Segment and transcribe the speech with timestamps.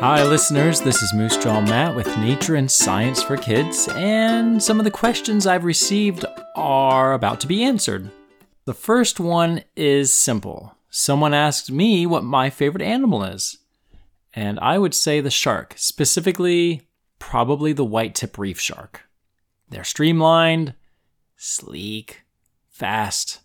[0.00, 0.82] Hi, listeners.
[0.82, 4.90] This is Moose Jaw Matt with Nature and Science for Kids, and some of the
[4.90, 8.10] questions I've received are about to be answered.
[8.66, 10.76] The first one is simple.
[10.90, 13.56] Someone asked me what my favorite animal is,
[14.34, 16.88] and I would say the shark, specifically,
[17.18, 19.04] probably the white tip reef shark.
[19.70, 20.74] They're streamlined,
[21.38, 22.24] sleek,
[22.68, 23.40] fast.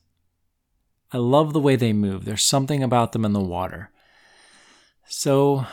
[1.13, 2.25] I love the way they move.
[2.25, 3.89] There's something about them in the water.
[5.07, 5.65] So,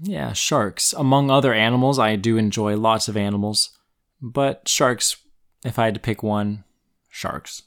[0.00, 0.92] yeah, sharks.
[0.92, 3.70] Among other animals, I do enjoy lots of animals,
[4.20, 5.16] but sharks,
[5.64, 6.64] if I had to pick one,
[7.08, 7.62] sharks.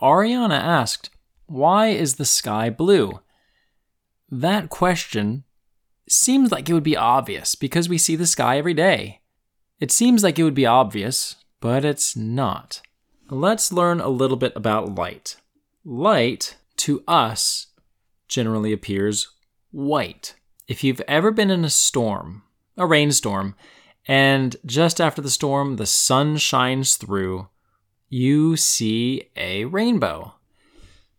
[0.00, 1.10] Ariana asked,
[1.46, 3.20] Why is the sky blue?
[4.30, 5.44] That question
[6.08, 9.20] seems like it would be obvious because we see the sky every day.
[9.80, 12.82] It seems like it would be obvious, but it's not.
[13.30, 15.36] Let's learn a little bit about light.
[15.84, 17.68] Light, to us,
[18.28, 19.28] generally appears
[19.70, 20.34] white.
[20.66, 22.42] If you've ever been in a storm,
[22.76, 23.54] a rainstorm,
[24.06, 27.48] and just after the storm the sun shines through,
[28.08, 30.34] you see a rainbow.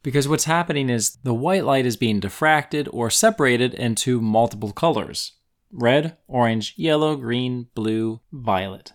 [0.02, 5.34] Because what's happening is the white light is being diffracted or separated into multiple colors
[5.72, 8.94] red, orange, yellow, green, blue, violet.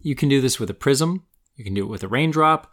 [0.00, 1.24] You can do this with a prism,
[1.56, 2.69] you can do it with a raindrop,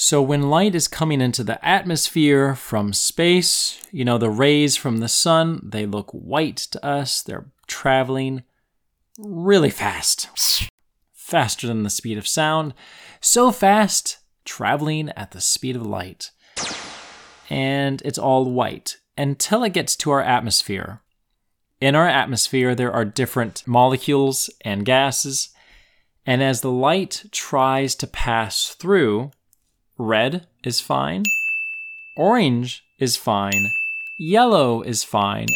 [0.00, 4.98] so, when light is coming into the atmosphere from space, you know, the rays from
[4.98, 7.20] the sun, they look white to us.
[7.20, 8.44] They're traveling
[9.18, 10.28] really fast,
[11.12, 12.74] faster than the speed of sound.
[13.20, 16.30] So fast, traveling at the speed of light.
[17.50, 21.02] And it's all white until it gets to our atmosphere.
[21.80, 25.48] In our atmosphere, there are different molecules and gases.
[26.24, 29.32] And as the light tries to pass through,
[29.98, 31.24] Red is fine.
[32.16, 33.66] Orange is fine.
[34.16, 35.48] Yellow is fine.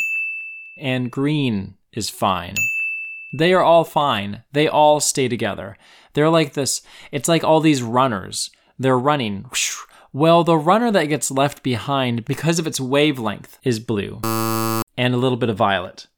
[0.76, 2.56] And green is fine.
[3.32, 4.42] They are all fine.
[4.53, 5.78] They all stay together.
[6.14, 6.82] They're like this.
[7.12, 8.50] It's like all these runners.
[8.78, 9.48] They're running.
[10.12, 15.19] Well, the runner that gets left behind because of its wavelength is blue and a
[15.19, 16.09] little bit of violet.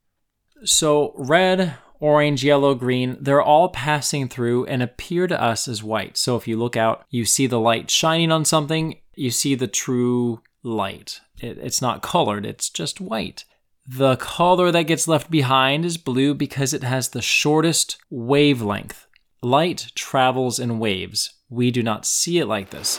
[0.64, 6.16] So, red, orange, yellow, green, they're all passing through and appear to us as white.
[6.16, 9.66] So if you look out, you see the light shining on something, you see the
[9.66, 11.20] true light.
[11.40, 13.44] It, it's not colored, it's just white.
[13.86, 19.06] The color that gets left behind is blue because it has the shortest wavelength.
[19.42, 21.34] Light travels in waves.
[21.50, 22.98] We do not see it like this.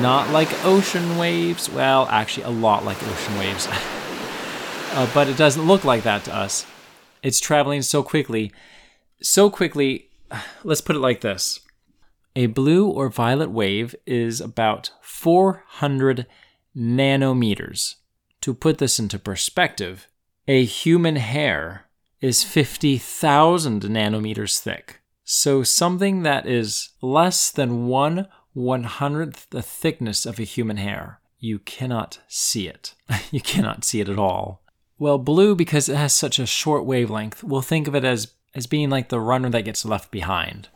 [0.00, 1.68] Not like ocean waves.
[1.68, 3.68] Well, actually, a lot like ocean waves.
[4.92, 6.64] uh, but it doesn't look like that to us.
[7.24, 8.52] It's traveling so quickly.
[9.22, 10.10] So quickly,
[10.62, 11.60] let's put it like this
[12.36, 16.26] a blue or violet wave is about 400
[16.76, 17.94] nanometers.
[18.42, 20.08] To put this into perspective,
[20.46, 21.86] a human hair
[22.20, 25.00] is 50,000 nanometers thick.
[25.22, 31.20] So something that is less than one one hundredth the thickness of a human hair,
[31.38, 32.94] you cannot see it.
[33.30, 34.63] you cannot see it at all.
[34.98, 38.68] Well, blue, because it has such a short wavelength, we'll think of it as, as
[38.68, 40.68] being like the runner that gets left behind.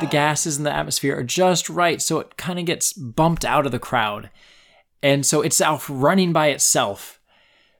[0.00, 3.66] The gases in the atmosphere are just right, so it kind of gets bumped out
[3.66, 4.30] of the crowd.
[5.02, 7.20] And so it's out running by itself.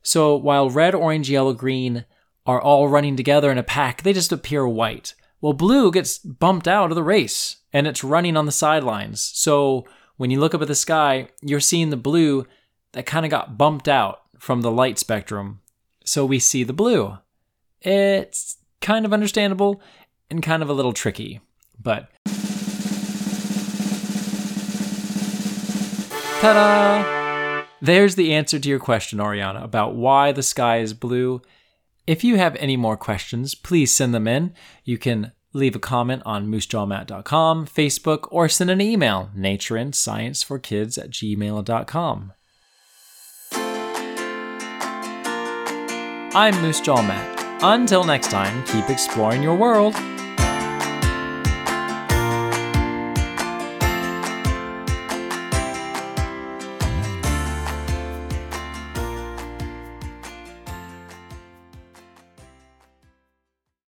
[0.02, 2.04] So while red, orange, yellow, green
[2.44, 5.14] are all running together in a pack, they just appear white.
[5.40, 9.22] Well, blue gets bumped out of the race and it's running on the sidelines.
[9.22, 12.46] So when you look up at the sky, you're seeing the blue
[12.92, 15.60] that kind of got bumped out from the light spectrum.
[16.04, 17.18] So we see the blue.
[17.80, 19.82] It's kind of understandable
[20.30, 21.40] and kind of a little tricky,
[21.80, 22.10] but.
[26.40, 27.64] Ta da!
[27.80, 31.42] There's the answer to your question, Ariana, about why the sky is blue.
[32.06, 34.54] If you have any more questions, please send them in.
[34.84, 42.32] You can leave a comment on moosejawmat.com, Facebook, or send an email, natureandscienceforkids at gmail.com.
[46.36, 47.62] I'm Moose Jaw Matt.
[47.62, 49.94] Until next time, keep exploring your world